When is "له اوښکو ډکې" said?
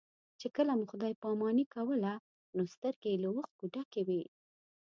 3.23-4.01